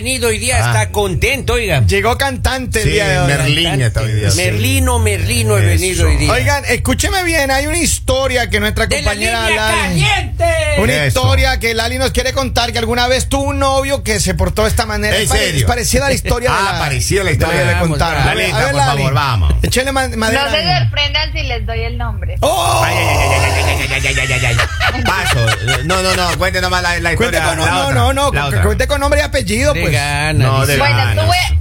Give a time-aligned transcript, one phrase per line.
[0.00, 1.86] venido hoy día, está contento, oigan.
[1.86, 3.26] Llegó cantante sí, el día de hoy.
[3.26, 4.30] Merlín está hoy día.
[4.34, 6.32] Merlino, Merlino he venido hoy día.
[6.32, 10.00] Oigan, escúcheme bien, hay una historia que nuestra compañera la Lali.
[10.00, 10.44] Caliente.
[10.78, 14.34] Una historia que Lali nos quiere contar que alguna vez tuvo un novio que se
[14.34, 15.18] portó de esta manera.
[15.18, 15.66] ¿En serio?
[15.66, 18.16] Parecida la historia de la, parecida la historia de contar.
[18.24, 19.54] Vamos, por favor, vamos.
[19.62, 20.44] Échale madera.
[20.44, 22.36] No se sorprendan si les doy el nombre.
[22.40, 22.82] ¡Oh!
[22.84, 22.96] Ay,
[23.92, 24.56] ay, ay,
[25.04, 25.46] Paso.
[25.84, 27.16] No, no, no, cuente nomás la, historia.
[27.16, 30.72] Cuente con, no, no, no, no, cuente con nombre y apellido, pues ganas, No, dice.
[30.72, 31.60] de Bueno, tuve,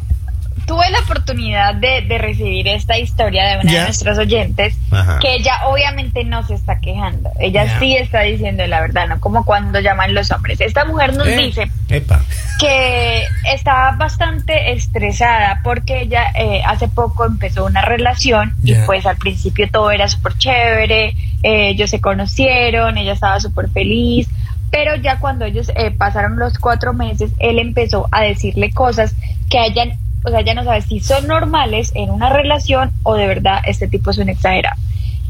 [0.66, 3.80] tuve la oportunidad de, de recibir esta historia de una Ya.
[3.80, 5.18] de nuestros oyentes, Ajá.
[5.20, 7.32] que ella obviamente no se está quejando.
[7.40, 7.80] Ella Ya.
[7.80, 10.62] sí está diciendo la verdad, no como cuando llaman los hombres.
[10.62, 11.38] Esta mujer nos Eh.
[11.38, 12.22] dice Epa.
[12.60, 19.18] que estaba bastante estresada porque ella eh, hace poco empezó una relación y pues al
[19.18, 24.28] principio todo era súper chévere, eh, ellos se conocieron, ella estaba súper feliz,
[24.72, 29.16] pero ya cuando ellos eh, pasaron los cuatro meses, él empezó a decirle cosas
[29.50, 33.28] que ella, o sea, ella no sabe si son normales en una relación o de
[33.28, 34.80] verdad este tipo es un exagerado.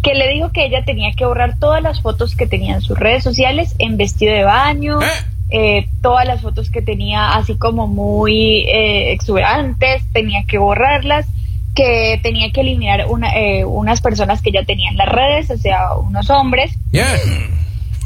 [0.03, 2.97] Que le dijo que ella tenía que borrar todas las fotos que tenía en sus
[2.97, 5.05] redes sociales en vestido de baño, ¿Eh?
[5.51, 11.27] eh, todas las fotos que tenía así como muy eh, exuberantes, tenía que borrarlas,
[11.75, 15.93] que tenía que eliminar una, eh, unas personas que ya tenían las redes, o sea,
[15.95, 17.07] unos hombres, Ya.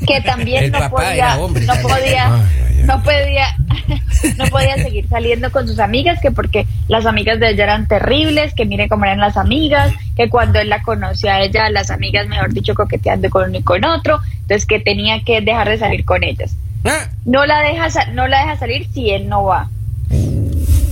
[0.05, 1.65] Que también no podía, hombre.
[1.65, 2.41] no podía,
[2.85, 3.45] no podía,
[4.37, 8.53] no podía seguir saliendo con sus amigas, que porque las amigas de ella eran terribles,
[8.53, 12.27] que miren cómo eran las amigas, que cuando él la conoció a ella, las amigas,
[12.27, 16.05] mejor dicho, coqueteando con uno y con otro, entonces que tenía que dejar de salir
[16.05, 16.55] con ellas.
[16.85, 19.69] Ah, no la deja no la deja salir si él no va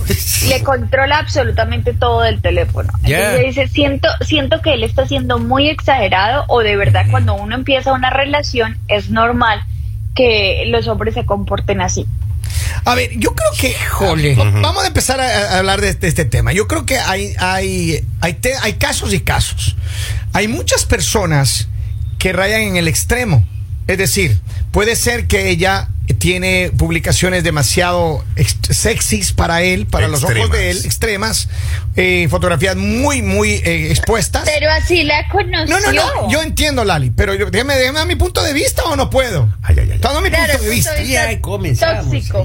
[0.48, 3.18] le controla absolutamente todo del teléfono Ya.
[3.34, 7.54] entonces dice siento siento que él está siendo muy exagerado o de verdad cuando uno
[7.54, 9.62] empieza una relación es normal
[10.14, 12.06] que los hombres se comporten así
[12.84, 13.68] A ver, yo creo que.
[13.70, 14.34] Híjole.
[14.34, 16.52] Va- Vamos a empezar a, a hablar de este, este tema.
[16.52, 19.76] Yo creo que hay, hay, hay, te- hay casos y casos.
[20.32, 21.68] Hay muchas personas
[22.18, 23.46] que rayan en el extremo.
[23.86, 24.38] Es decir,
[24.72, 25.88] puede ser que ella
[26.18, 31.48] tiene publicaciones demasiado ex- sexys para él, para los ojos de él, extremas,
[31.96, 34.42] eh, fotografías muy, muy eh, expuestas.
[34.44, 38.06] pero así la conoció No, no, no, yo entiendo, Lali, pero yo- déjame, déjame dar
[38.08, 39.48] mi punto de vista o no puedo.
[39.62, 40.92] Ay, ay, ay, dando mi Claro, punto de punto vista.
[40.94, 42.04] de vista ya comenzamos.
[42.10, 42.44] tóxico.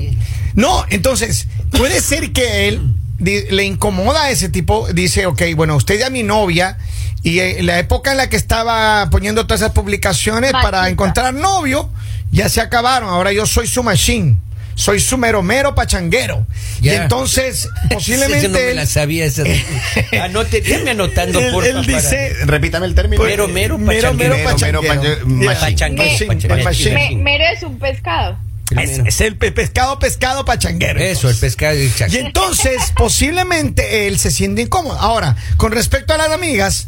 [0.53, 2.81] No, entonces, puede ser que él
[3.19, 6.77] le incomoda a ese tipo, dice, ok, bueno, usted ya mi novia,
[7.23, 11.89] y eh, la época en la que estaba poniendo todas esas publicaciones para encontrar novio,
[12.37, 14.37] ya se acabaron, ahora yo soy su machine.
[14.75, 16.45] Soy su mero mero pachanguero.
[16.83, 18.47] Y entonces, posiblemente.
[18.47, 19.41] no me él- la sabía esa.
[20.23, 23.23] Anote, anotando, Él- por él dice- Repítame el término.
[23.23, 24.81] Mero, mero, Mero, mero, pachanguero.
[24.81, 24.81] pachanguero.
[24.83, 25.59] Mero, mero, Ya.
[25.61, 25.95] machín.
[25.95, 26.93] Machín, Machín, machín.
[26.93, 28.37] Me- mero es un pescado
[28.79, 30.99] Es, es el pe- pescado, pescado, pachanguero.
[30.99, 31.75] Eso, el pescado.
[31.75, 34.99] y Y entonces, posiblemente él se siente incómodo.
[34.99, 36.87] Ahora, con respecto a las amigas,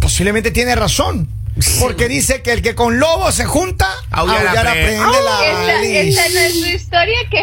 [0.00, 1.30] posiblemente tiene razón.
[1.80, 4.98] Porque dice que el que con lobo se junta, Aullar aullar aprende.
[4.98, 7.42] aprende esta, no es su historia que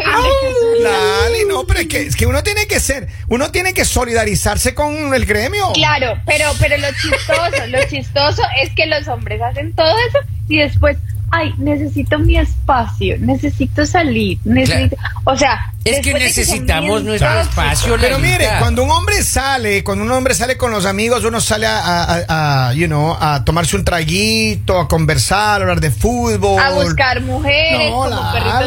[0.81, 4.73] Lali, no, pero es que, es que uno tiene que ser, uno tiene que solidarizarse
[4.73, 5.71] con el gremio.
[5.73, 10.57] Claro, pero, pero lo chistoso, lo chistoso es que los hombres hacen todo eso y
[10.57, 10.97] después,
[11.31, 14.95] ay, necesito mi espacio, necesito salir, necesito,
[15.25, 18.37] o sea, Es que necesitamos nuestro espacio, Pero Lalita.
[18.37, 22.03] mire, cuando un hombre sale, cuando un hombre sale con los amigos, uno sale a,
[22.03, 26.61] a- a, you know, a tomarse un traguito, a conversar, a hablar de fútbol.
[26.61, 28.59] a buscar mujeres No, como perritos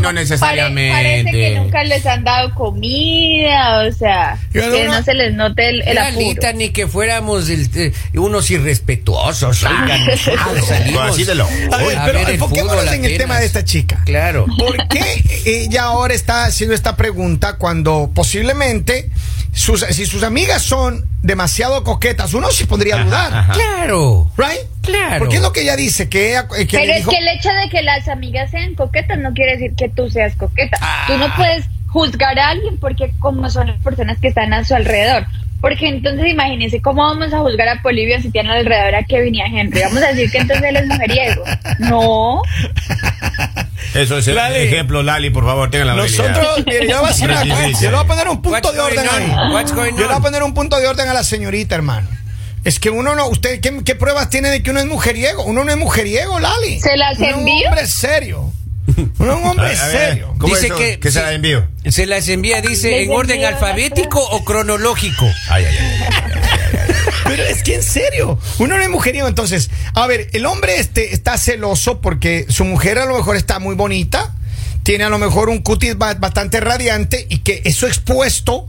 [0.00, 0.92] No necesariamente.
[0.92, 5.14] pare- parece que nunca les han dado comida, o sea, Yo que no- no se
[5.14, 6.20] les note el, el apuro.
[6.20, 9.64] Lalita, ni que fuéramos el- eh, unos irrespetuosos.
[9.64, 10.00] Oigan,
[10.68, 14.00] salimos Así de lo- A ver, a pero enfoquémonos en el tema de esta chica.
[14.04, 14.46] Claro.
[14.58, 19.10] ¿Por qué ella ahora está haciendo esta pregunta cuando posiblemente
[19.52, 23.52] sus, si sus amigas son demasiado coquetas, uno sí podría dudar, ajá.
[23.54, 24.30] Claro.
[24.36, 24.60] right?
[24.82, 25.18] Claro.
[25.18, 27.28] Porque es lo que ella dice que ella que Pero le es dijo, que el
[27.28, 30.78] hecho de que las amigas sean coquetas no quiere decir que tú seas coqueta.
[30.80, 31.04] Ah.
[31.06, 34.74] Tú no puedes juzgar a alguien porque como son las personas que están a su
[34.74, 35.26] alrededor.
[35.60, 39.40] Porque entonces imagínense cómo vamos a juzgar a Polivio si tiene alrededor a Kevin y
[39.40, 39.80] a Henry.
[39.80, 41.44] Vamos a decir que entonces él es mujeriego.
[41.78, 42.42] No.
[43.94, 44.58] Eso es el Lali.
[44.60, 47.90] ejemplo, Lali, por favor, tengan la nosotros, mire, yo voy a decir una cosa, yo
[47.90, 49.26] le voy a poner un punto What's de orden ahí.
[49.92, 50.22] Yo le voy a on?
[50.22, 52.08] poner un punto de orden a la señorita, hermano.
[52.64, 55.44] Es que uno no, usted, ¿qué, qué pruebas tiene de que uno es mujeriego?
[55.44, 56.80] Uno no es mujeriego, Lali.
[56.80, 57.68] ¿Se las Uno es un envío?
[57.68, 58.52] hombre serio.
[59.18, 60.34] Uno es un hombre ver, serio.
[60.38, 60.76] ¿Cómo Dice eso?
[60.76, 61.68] que- ¿Qué se la envío?
[61.88, 65.26] Se las envía, dice, en orden envío alfabético o cronológico.
[65.48, 65.95] Ay, ay, ay.
[67.44, 69.28] Es que en serio, uno no es mujeriego.
[69.28, 73.58] Entonces, a ver, el hombre este está celoso porque su mujer a lo mejor está
[73.58, 74.34] muy bonita,
[74.82, 78.66] tiene a lo mejor un cutis ba- bastante radiante y que eso expuesto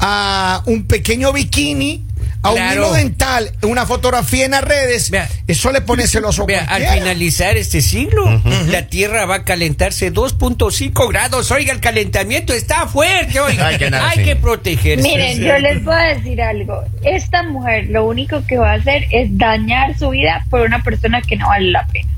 [0.00, 2.04] a un pequeño bikini,
[2.44, 2.72] a un Claro.
[2.74, 5.28] hilo dental, una fotografía en las redes, Vea.
[5.46, 6.46] eso le pone celoso.
[6.46, 8.24] Vea, al finalizar este siglo,
[8.68, 11.50] la Tierra va a calentarse 2.5 grados.
[11.50, 13.40] Oiga, el calentamiento está fuerte.
[13.40, 15.02] Oiga, Hay que hay que protegerse.
[15.02, 16.84] Miren, yo les voy a decir algo.
[17.02, 21.22] Esta mujer lo único que va a hacer es dañar su vida por una persona
[21.22, 22.08] que no vale la pena.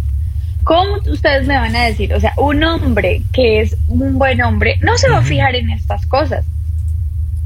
[0.64, 2.12] ¿Cómo ustedes me van a decir?
[2.12, 5.70] O sea, un hombre que es un buen hombre no se va a fijar en
[5.70, 6.44] estas cosas.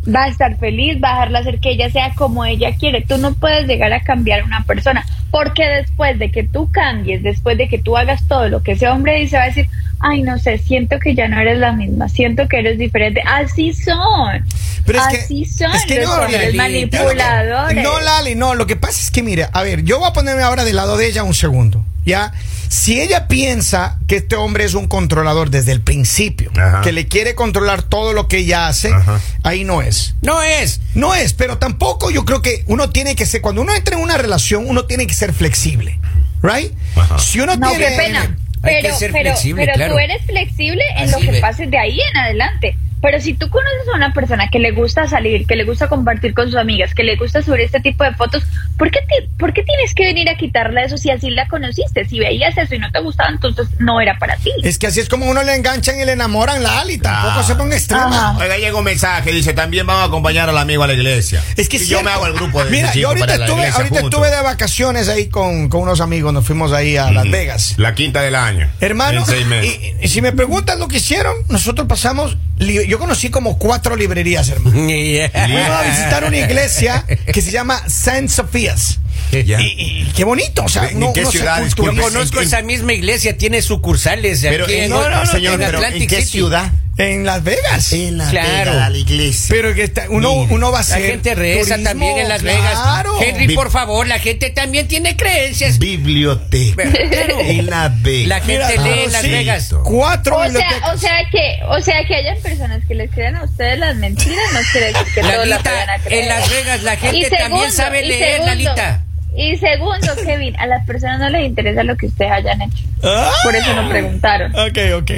[0.08, 3.02] Va a estar feliz, va a dejarla hacer que ella sea como ella quiere.
[3.02, 7.22] Tú no puedes llegar a cambiar a una persona, porque después de que tú cambies,
[7.22, 9.68] después de que tú hagas todo lo que ese hombre dice, va a decir,
[10.00, 13.22] ay, no sé, siento que ya no eres la misma, siento que eres diferente.
[13.26, 14.42] Así son.
[14.86, 16.62] Pero es que- Así son es que los no, hombres Lalita.
[16.62, 17.84] manipuladores.
[17.84, 20.42] No, Lali, no, lo que pasa es que, mira, a ver, yo voy a ponerme
[20.42, 22.32] ahora del lado de ella un segundo, ¿ya?
[22.68, 26.82] Si ella piensa que este hombre es un controlador desde el principio, Ajá.
[26.82, 29.20] que le quiere controlar todo lo que ella hace, Ajá.
[29.42, 30.14] ahí no es.
[30.22, 30.80] No es.
[30.94, 34.02] No es, pero tampoco yo creo que uno tiene que ser, cuando uno entra en
[34.02, 35.98] una relación, uno tiene que ser flexible,
[36.42, 36.72] ¿right?
[36.96, 37.18] Ajá.
[37.18, 37.86] Si uno No, tiene...
[37.86, 38.36] qué pena.
[38.62, 39.94] Hay que Pero, ser pero, flexible, pero claro.
[39.94, 41.40] tú eres flexible en Así lo que ve.
[41.40, 42.76] pase de ahí en adelante.
[43.02, 46.34] Pero si tú conoces a una persona que le gusta salir, que le gusta compartir
[46.34, 48.42] con sus amigas, que le gusta subir este tipo de fotos,
[48.76, 48.98] ¿por qué,
[49.38, 52.04] ¿por qué tienes que venir a quitarle eso si así la conociste?
[52.06, 54.50] Si veías eso y no te gustaba, entonces no era para ti.
[54.62, 57.42] Es que así es como uno le enganchan y le enamoran, Lali, tampoco Ah.
[57.42, 58.30] se ponga extrema.
[58.32, 58.38] Ajá.
[58.38, 61.42] Oiga, llega un mensaje, dice, también vamos a acompañar al amigo a la iglesia.
[61.56, 64.00] Es que Y yo me hago el grupo de Mira, yo ahorita la estuve, ahorita
[64.00, 67.74] estuve de vacaciones ahí con, con unos amigos, nos fuimos ahí a Las Vegas.
[67.78, 68.70] La quinta del año.
[68.80, 69.24] Hermano,
[69.62, 73.94] y, y si me preguntan lo que hicieron, nosotros pasamos, li- yo conocí como cuatro
[73.96, 74.76] librerías, hermano.
[74.76, 78.98] Fuimos a visitar una iglesia que se llama Saint Sophia's.
[79.30, 79.60] Ya.
[79.60, 79.64] Y,
[80.08, 81.62] y qué bonito, o sea, ¿En uno, qué uno se ciudad?
[81.76, 85.54] Yo conozco en- esa misma iglesia, tiene sucursales Pero aquí en, no, no, no, señor,
[85.54, 86.28] en pero Atlantic ¿en qué City.
[86.30, 86.72] ciudad?
[86.98, 87.92] En Las Vegas.
[87.94, 88.72] En la Claro.
[88.72, 89.46] Vega, la iglesia.
[89.48, 91.02] Pero que está- uno, uno va a La hacer.
[91.12, 92.72] gente reza turismo, también en Las Vegas.
[92.72, 93.22] Claro.
[93.22, 95.78] Henry, Vi- por favor, la gente también tiene creencias.
[95.78, 96.82] Biblioteca.
[97.10, 97.40] Claro.
[97.40, 98.28] En la Vega.
[98.28, 99.30] La gente Mira, lee en Las sí.
[99.30, 99.74] Vegas.
[99.84, 103.44] Cuatro O sea, o sea que, o sea que hayan personas que les crean a
[103.44, 106.22] ustedes las mentiras, no quiere decir que todos las a creer.
[106.24, 109.04] en Las Vegas la gente también segundo, sabe y leer, Lalita.
[109.36, 112.82] Y segundo, Kevin, a las personas no les interesa lo que ustedes hayan hecho.
[113.02, 113.30] Ah.
[113.44, 114.52] Por eso no preguntaron.
[114.58, 115.10] Ok, ok.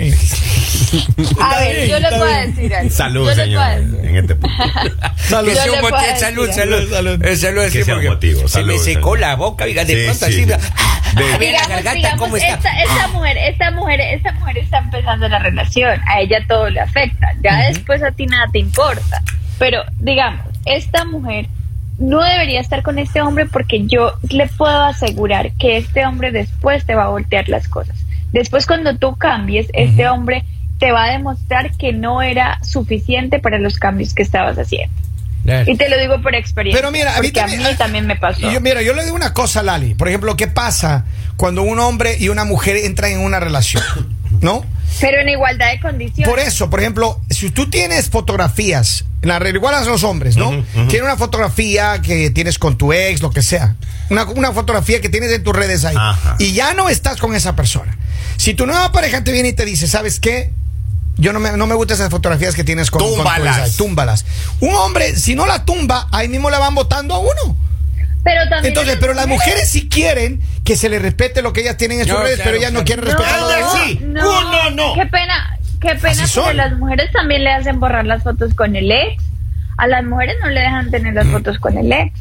[1.41, 2.91] A ver, yo les está voy a decir algo.
[2.91, 4.57] Salud, Yo señor, en este punto.
[5.17, 5.49] Salud.
[5.53, 7.25] Que Yo le motivo- decir salud, salud, Salud.
[7.25, 9.21] Eh, salud, Que sea un porque motivo, se me secó salud.
[9.21, 10.33] la boca, oiga, de Sí, pronto sí.
[10.33, 10.45] así.
[10.45, 12.55] De- Ah, la Digamos, garganta, digamos, ¿cómo está?
[12.55, 16.81] Esta, esta mujer, esta mujer, esta mujer está empezando la relación, a ella todo le
[16.81, 19.23] afecta, ya después a ti nada te importa.
[19.59, 21.47] Pero digamos, esta mujer
[21.99, 26.87] no debería estar con este hombre porque yo le puedo asegurar que este hombre después
[26.87, 27.97] te va a voltear las cosas.
[28.33, 30.45] Después cuando tú cambies, este hombre
[30.83, 34.93] te va a demostrar que no era suficiente para los cambios que estabas haciendo.
[35.67, 36.81] Y te lo digo por experiencia.
[36.81, 38.51] Pero mira, a mí a también- mí también me pasó.
[38.51, 39.95] Yo, mira, yo le digo una cosa, Lali.
[39.95, 41.05] Por ejemplo, ¿qué pasa
[41.37, 43.83] cuando un hombre y una mujer entran en una relación?
[44.41, 44.65] ¿No?
[45.01, 46.29] Pero en igualdad de condiciones.
[46.29, 50.37] Por eso, por ejemplo, si tú tienes fotografías, en la red, igual a los hombres,
[50.37, 50.51] ¿no?
[50.89, 53.77] Tienes una fotografía que tienes con tu ex, lo que sea.
[54.11, 55.95] Una, una fotografía que tienes en tus redes ahí.
[55.97, 56.35] Ajá.
[56.41, 57.97] Y ya no estás con esa persona.
[58.37, 60.51] Si tu nueva pareja te viene y te dice, ¿sabes qué?
[61.19, 63.59] Yo no me, no me gustan esas fotografías que tienes con, con Túmbalas.
[63.59, 64.25] ahí, túmbalas.
[64.61, 67.57] Un hombre, si no la tumba, ahí mismo la van votando a uno.
[68.25, 71.77] Pero también Entonces, pero las mujeres sí quieren que se les respete lo que ellas
[71.77, 73.85] tienen en sus No, redes, claro, pero ellas no quieren No, respetarlo de Anda, uno.
[73.85, 73.99] sí.
[74.03, 74.95] no, Uno no.
[74.95, 78.77] Qué pena, qué pena, Así pero las mujeres también le hacen borrar las fotos con
[78.77, 79.23] el ex.
[79.77, 81.17] A las mujeres no le dejan tener Mm.
[81.17, 82.13] las fotos con el ex.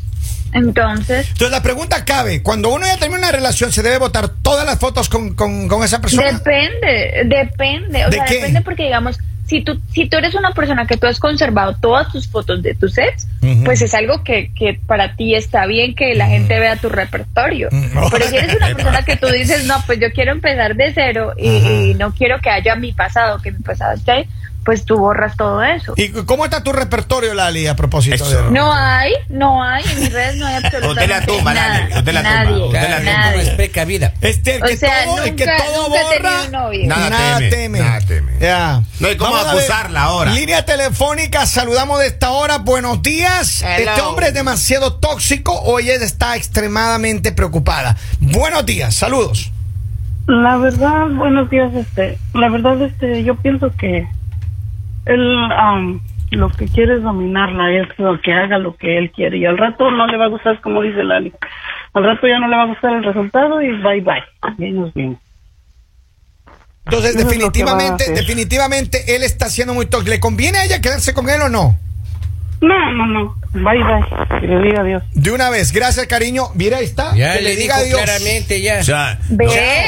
[0.54, 4.66] Entonces, Entonces la pregunta cabe, cuando uno ya termina una relación, ¿se debe votar todas
[4.66, 6.32] las fotos con, con- con esa persona?
[6.32, 8.06] depende, depende.
[8.06, 8.36] O ¿De sea, qué?
[8.36, 9.18] depende porque, digamos,
[9.48, 12.74] si tú, si tú eres una persona que tú has conservado todas tus fotos de
[12.74, 13.64] tus ex, Ujú.
[13.66, 17.68] pues es algo que, que para ti está bien que la gente vea tu repertorio.
[18.12, 21.34] Pero si eres una persona que tú dices, no, pues yo quiero empezar de cero
[21.38, 24.26] y, y no quiero que haya mi pasado, que mi pasado esté ahí,
[24.64, 25.94] pues tú borras todo eso.
[25.98, 28.44] ¿Y cómo está tu repertorio, Lali, a propósito Eso.
[28.46, 31.94] de No hay, no hay, en mis redes no hay absolutamente la tumba, nada, Lali,
[31.96, 32.80] usted la tumba, nadie, usted la Claro, tumba.
[32.80, 33.04] no es
[33.46, 33.52] nadie.
[33.56, 34.14] precavida.
[34.22, 36.78] Este, el O que sea, todo, el que nunca- todo nunca borra.
[36.86, 38.32] Nada teme, nada teme.
[38.40, 38.84] Ya.
[39.00, 39.64] No hay cómo Vamos a ver.
[39.64, 40.32] acusarla ahora.
[40.32, 42.60] Línea telefónica, saludamos de esta hora.
[42.60, 43.64] Buenos días.
[43.64, 43.90] Hello.
[43.92, 47.98] Este hombre es demasiado tóxico o ella está extremadamente preocupada.
[48.20, 49.52] Buenos días, saludos.
[50.28, 54.08] La verdad, buenos días, este, la verdad, este, yo pienso que
[55.06, 59.38] él, am, lo que quiere es dominarla, es lo que haga lo que él quiere.
[59.38, 61.34] Y al rato no le va a gustar, como dice Lali.
[61.94, 64.24] Al rato ya no le va a gustar el resultado y bye bye.
[64.58, 65.20] Y ahí nos vimos.
[66.86, 70.10] Entonces, definitivamente, definitivamente él está siendo muy tóxico.
[70.10, 71.78] ¿Le conviene a ella quedarse con él o no?
[72.62, 73.36] No, no, no.
[73.54, 74.40] Bye bye.
[74.40, 75.04] Que le diga adiós.
[75.14, 76.44] De una vez, gracias cariño.
[76.56, 77.16] Mira, ahí está.
[77.16, 78.00] Ya que le, diga adiós.
[78.00, 78.80] claramente ya.
[78.80, 79.46] O sea, Ve,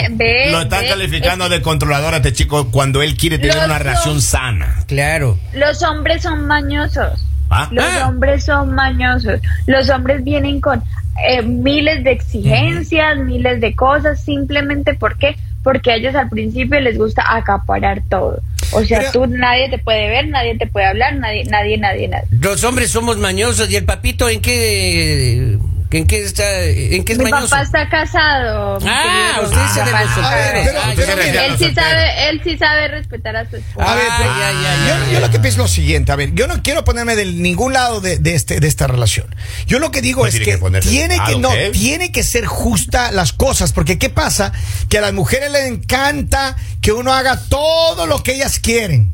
[0.09, 0.89] no- ve, Lo están ve.
[0.89, 3.83] calificando Es- de controlador a este chico cuando él quiere tener Los una dos.
[3.83, 4.83] relación sana.
[4.87, 5.37] Claro.
[5.53, 7.25] Los hombres son mañosos.
[7.49, 7.67] ¿Ah?
[7.71, 8.07] Los Ah.
[8.09, 9.39] hombres son mañosos.
[9.67, 10.81] Los hombres vienen con
[11.29, 15.35] eh, miles de exigencias, miles de cosas, simplemente ¿por qué?
[15.63, 18.41] Porque a ellos al principio les gusta acaparar todo.
[18.73, 22.27] O sea, tú nadie te puede ver, nadie te puede hablar, nadie, nadie, nadie, nadie.
[22.31, 25.57] Los hombres somos mañosos y el papito en qué
[25.97, 27.49] en qué está en qué es Mi mañoso.
[27.49, 28.77] papá está casado.
[28.85, 30.93] Ah, de los Ah,
[31.25, 33.91] mira, Él sí sabe, él sí sabe respetar a su esposa.
[33.91, 36.11] A ver, Ah, pero- ya, ya, ya, yo, yo lo que pienso es lo siguiente,
[36.11, 39.33] a ver, yo no quiero ponerme de ningún lado de, de este, de esta relación.
[39.67, 43.11] Yo lo que digo Pues es tiene que, tiene que no, tiene que ser justa
[43.11, 44.51] las cosas, porque qué pasa
[44.89, 49.11] que a las mujeres les encanta que uno haga todo lo que ellas quieren.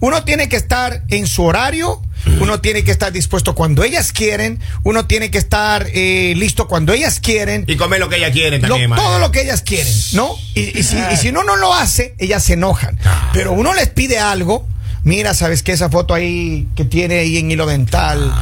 [0.00, 2.00] Uno tiene que estar en su horario,
[2.40, 6.92] uno tiene que estar dispuesto cuando ellas quieren, uno tiene que estar eh, listo cuando
[6.92, 7.64] ellas quieren.
[7.66, 9.18] Y comer lo que ella quiere Lo- también, todo maestro.
[9.20, 10.30] lo que ellas quieren, ¿no?
[10.54, 12.98] Y, y si, y si uno no lo hace, ellas se enojan.
[13.04, 13.30] Ah.
[13.32, 14.66] Pero uno les pide algo.
[15.02, 15.72] Mira, ¿sabes qué?
[15.72, 18.34] Esa foto ahí que tiene ahí en hilo dental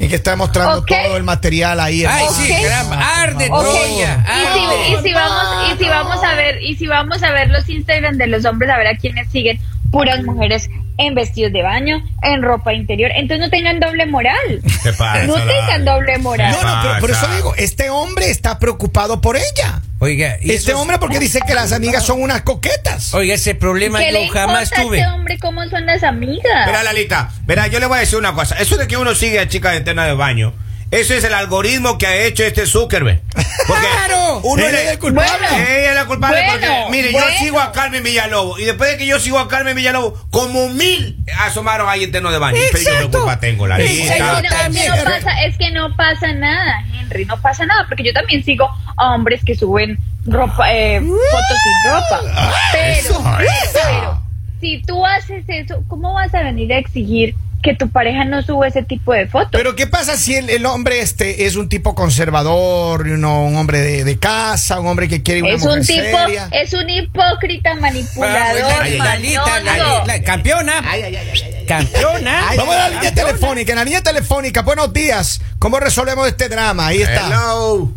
[0.00, 2.06] y que está mostrando todo el material ahí.
[2.06, 2.36] Ay, hermano.
[2.46, 4.24] sí, caramba, arde Ok, Troya.
[4.26, 4.86] Y arde.
[4.86, 7.68] si, y si vamos y si vamos a ver y si vamos a ver los
[7.68, 12.02] Instagram de los hombres a ver a quienes siguen puras mujeres en vestidos de baño,
[12.22, 14.62] en ropa interior, entonces no tengan doble moral.
[14.82, 16.52] ¿Qué pasa, No tengan doble moral.
[16.52, 19.82] No, no, pero por eso digo, este hombre está preocupado por ella.
[19.98, 23.12] Oiga, y Este hombre porque dice que las amigas son unas coquetas.
[23.14, 24.98] Oiga, ese problema ¿Qué le yo jamás tuve.
[24.98, 26.66] este hombre cómo son las amigas?
[26.66, 28.56] Verá, Lalita, verá, yo le voy a decir una cosa.
[28.56, 30.54] Eso de que uno sigue a chicas eternas de baño,
[30.90, 33.20] eso es el algoritmo que ha hecho este Zuckerberg.
[33.66, 34.40] Porque ¡Claro!
[34.44, 35.30] uno le- es el culpable.
[35.48, 35.56] Bueno.
[35.68, 37.28] Ella es la culpable Bueno, porque, mire, bueno.
[37.28, 40.68] yo sigo a Carmen Villalobos y después de que yo sigo a Carmen Villalobos, como
[40.68, 42.58] mil asomaron ahí internos de baño.
[42.72, 43.18] Pero yo Exacto.
[43.18, 44.92] culpa tengo, que, no, es que también.
[44.96, 48.68] no pasa, es que no pasa nada, Henry, no pasa nada, porque yo también sigo
[48.96, 52.52] a hombres que suben ropa, eh, fotos sin ropa.
[52.72, 53.78] Pero, eso, pero, eso.
[53.82, 54.22] pero,
[54.60, 57.34] si tú haces eso, ¿cómo vas a venir a exigir
[57.66, 59.50] que tu pareja no suba ese tipo de fotos?
[59.52, 63.80] Pero ¿qué pasa si el, el hombre este es un tipo conservador, know, un hombre
[63.80, 66.48] de, de casa, un hombre que quiere una es mujer un tipo, seria?
[66.52, 70.72] es un hipócrita manipulador, Ah, pues, la- la- campeona.
[71.66, 72.42] Campeona.
[72.56, 73.72] Vamos a la línea telefónica.
[73.72, 75.40] En la línea telefónica, buenos días.
[75.58, 76.86] ¿Cómo resolvemos este drama?
[76.86, 77.26] Ahí está.
[77.26, 77.90] Hello.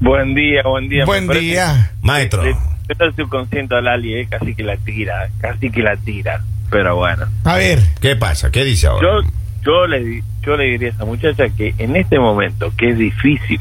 [0.00, 1.04] Buen día, buen día.
[1.04, 1.90] Buen día.
[2.02, 2.44] Maestro.
[2.88, 6.42] Está el subconsciente a Lali, eh, casi que la tira, casi que la tira.
[6.70, 7.78] Pero bueno, A ver.
[8.00, 8.50] ¿Qué pasa?
[8.50, 9.06] ¿Qué dice ahora?
[9.22, 9.30] yo,
[9.64, 12.98] yo, le, di- yo le diría a esa muchacha que en este momento, que es
[12.98, 13.60] difícil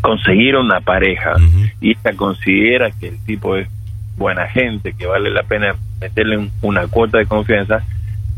[0.00, 1.34] conseguir una pareja
[1.80, 3.68] y ella considera que el tipo es
[4.16, 7.82] buena gente, que vale la pena meterle un- una cuota de confianza,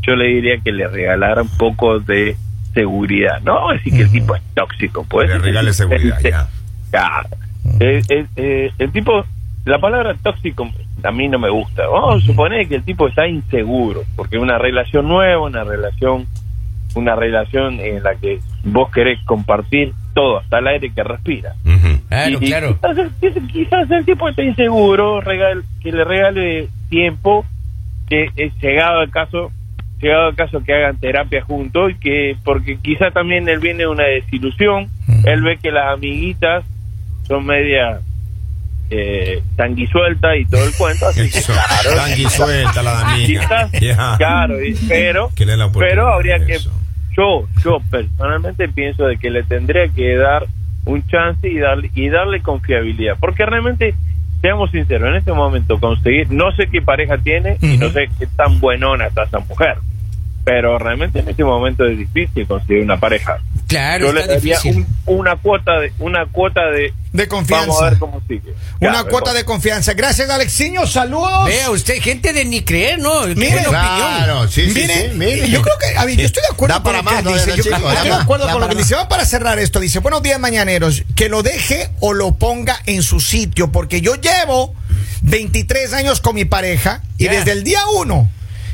[0.01, 2.35] yo le diría que le regalara un poco de
[2.73, 3.41] seguridad.
[3.43, 5.29] No vamos a decir que el tipo es tóxico, pues.
[5.29, 6.47] Le regale seguridad, ya.
[7.79, 9.25] Eh, eh, eh, el tipo,
[9.65, 10.71] la palabra tóxico
[11.03, 11.87] a mí no me gusta.
[11.87, 16.25] Vamos a suponer que el tipo está inseguro, porque una relación nueva, una relación,
[16.95, 21.53] una relación en la que vos querés compartir todo, hasta el aire que respira.
[22.09, 22.75] Claro, Y- y claro.
[22.81, 27.45] Quizás, el- quizás el tipo está inseguro, regal- que le regale tiempo,
[28.09, 29.51] que es llegado el caso,
[30.01, 33.87] llegado el caso que hagan terapia juntos, y que porque quizás también él viene de
[33.87, 34.87] una desilusión,
[35.25, 36.63] él ve que las amiguitas
[37.27, 37.99] son media
[38.89, 44.15] eh, tanguisuelta y todo el cuento, así que claro, Tangui suelta la quizás, Ya.
[44.17, 45.29] claro, y- pero,
[45.77, 46.57] pero habría que
[47.15, 50.45] yo yo personalmente pienso de que le tendría que dar
[50.85, 53.15] un chance y darle y darle confiabilidad.
[53.19, 53.93] Porque realmente
[54.41, 58.27] seamos sinceros en este momento conseguir no sé qué pareja tiene y no sé qué
[58.37, 59.77] tan buenona está esa mujer
[60.45, 63.37] pero realmente en este momento es difícil conseguir una pareja.
[63.67, 67.67] Claro, yo le daría un- una cuota de una cuota de De confianza.
[67.67, 69.93] vamos a ver cómo sigue Una Claro, cuota de confianza.
[69.93, 70.85] Gracias, Alexiño.
[70.85, 71.45] Saludos.
[71.47, 73.25] Vea usted, gente de ni creer, ¿no?
[73.25, 73.63] Mire.
[73.63, 75.49] Claro, sí, sí, Mire, sí, mire.
[75.49, 77.23] yo creo que, a ver, yo estoy de acuerdo Da con para lo que más,
[77.23, 77.57] no, dice.
[77.57, 78.93] Yo chico, estoy de acuerdo da con lo que dice.
[78.93, 79.79] Vamos para cerrar esto.
[79.79, 81.03] Dice, buenos días, mañaneros.
[81.15, 83.71] Que lo deje o lo ponga en su sitio.
[83.71, 84.75] Porque yo llevo
[85.23, 88.29] 23 años con mi pareja y desde el día uno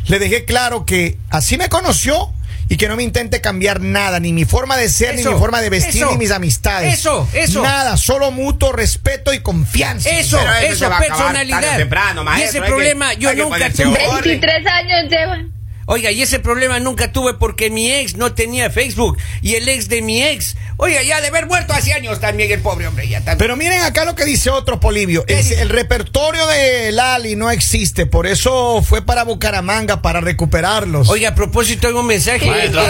[0.07, 2.33] le dejé claro que así me conoció
[2.73, 5.39] y que no me intente cambiar nada, ni mi forma de ser, Eso, ni mi
[5.39, 6.95] forma de vestir, eso, ni mis amistades.
[6.95, 7.61] eso, eso.
[7.61, 10.09] Nada, solo mutuo respeto y confianza.
[10.09, 11.77] Eso, Pero eso eso, personalidad.
[11.77, 14.07] temprano, y maestro, ese hay que- problema yo nunca tuve.
[14.07, 14.23] orden.
[14.23, 15.52] 23 años llevan.
[15.85, 19.89] Oiga, y ese problema nunca tuve porque mi ex no tenía Facebook y el ex
[19.89, 23.17] de mi ex, oiga, ya de haber muerto hace años también el pobre hombre, ya
[23.17, 23.37] también.
[23.37, 25.25] Pero miren acá lo que dice otro Polivio.
[25.27, 31.09] El, el repertorio de Lali no existe, por eso fue para Bucaramanga, para recuperarlos.
[31.09, 32.45] Oiga, a propósito, hay un mensaje.
[32.49, 32.81] Maestro,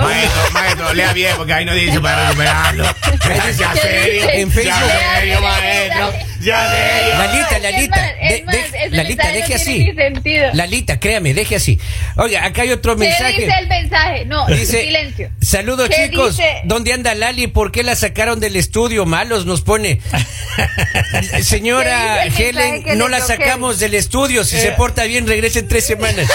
[0.00, 2.84] maestro, maestro, lea bien porque ahí no dice para recuperarlo.
[2.84, 4.40] Ya ¿Qué serio, dice?
[4.40, 4.88] En Facebook.
[4.88, 7.18] ya serio, maestro, ya serio.
[7.18, 9.64] Lalita, Lalita, es de- más, de- Lalita, deje no así.
[9.64, 10.46] tiene ni sentido.
[10.54, 11.78] Lalita, créame, deje así.
[12.16, 13.40] Oiga, acá hay otro ¿Qué mensaje.
[13.42, 14.24] dice el mensaje?
[14.26, 15.30] No, Dice, silencio.
[15.40, 16.48] saludos ¿Qué chicos, dice?
[16.64, 17.46] ¿dónde anda Lali?
[17.46, 19.06] ¿Por qué la sacaron del estudio?
[19.06, 20.00] Malos nos pone.
[21.42, 24.44] Señora ¿Qué dice el mensaje Helen, no la sacamos del estudio.
[24.44, 24.60] Si Eh.
[24.60, 26.28] se porta bien, regrese en tres semanas.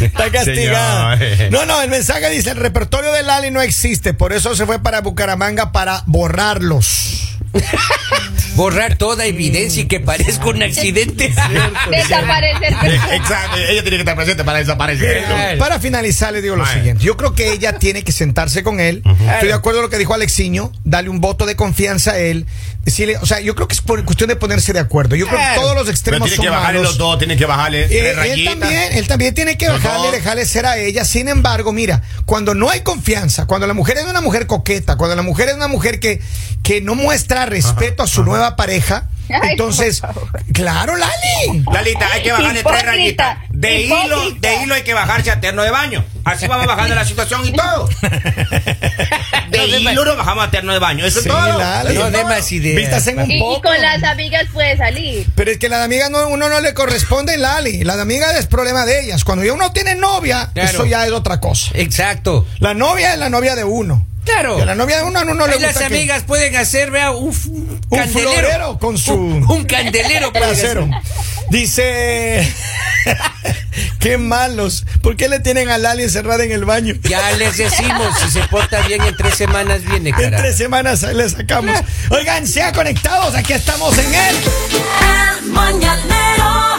[0.00, 1.16] Está castigada.
[1.18, 1.50] Señor.
[1.52, 4.78] No, no, el mensaje dice, el repertorio de Lali no existe, por eso se fue
[4.78, 7.15] para Bucaramanga para borrarlos.
[8.54, 11.28] Borrar toda evidencia y que parezca un accidente.
[11.90, 12.74] Desaparecer.
[13.12, 15.24] Exacto, ella tiene que estar presente para desaparecer.
[15.24, 15.58] Claro.
[15.58, 16.74] Para finalizar, le digo lo Ay.
[16.78, 17.04] siguiente.
[17.04, 19.02] Yo creo que ella tiene que sentarse con él.
[19.34, 20.72] Estoy de acuerdo con lo que dijo Alexiño.
[20.84, 22.46] Darle un voto de confianza a él.
[22.86, 25.16] Decirle, o sea, yo creo que es por cuestión de ponerse de acuerdo.
[25.16, 26.90] Yo creo que todos los Pero extremos tiene son que bajarle malos.
[26.92, 30.12] los dos, tiene que bajarle Eh, él también, él también tiene que Los bajarle, dos.
[30.16, 31.04] dejarle ser a ella.
[31.04, 35.16] Sin embargo, mira, cuando no hay confianza, cuando la mujer es una mujer coqueta, cuando
[35.16, 36.22] la mujer es una mujer que,
[36.62, 40.02] que no muestra respeto a su nueva pareja, entonces,
[40.52, 41.64] claro, Lali.
[41.72, 43.38] Lalita, hay que bajarle tres Hipócrita, rayitas.
[43.50, 46.04] De hilo, de hilo hay que bajarse a terno de baño.
[46.24, 47.88] Así vamos bajando la situación y todo.
[49.50, 51.04] De No, hilo nos bajamos a terno de baño.
[51.06, 51.58] Eso Sí, es todo.
[51.58, 51.94] Lali.
[51.94, 52.76] No más ideas.
[52.76, 55.26] Vistas en un Y, con las amigas puede salir.
[55.34, 57.84] Pero es que la amiga no, uno no le corresponde, Lali.
[57.84, 59.24] La amiga es problema de ellas.
[59.24, 60.68] Cuando ya uno tiene novia, Claro.
[60.70, 61.70] eso ya es otra cosa.
[61.74, 62.46] Exacto.
[62.58, 64.04] La novia es la novia de uno.
[64.24, 64.58] Claro.
[64.58, 66.90] Y a la novia de uno no, no le gusta las que- amigas pueden hacer,
[66.90, 70.88] vea, un, un florero con su- Un, un candelero Trasero.
[71.50, 72.46] Dice.
[74.00, 74.84] Qué malos.
[75.02, 76.94] ¿Por qué le tienen a Lali encerrada en el baño?
[77.02, 81.28] Ya les decimos, si se porta bien en tres semanas viene, En tres semanas le
[81.28, 81.78] sacamos.
[82.10, 83.34] Oigan, sean conectados.
[83.34, 84.36] Aquí estamos en él.
[85.40, 86.75] El mañanero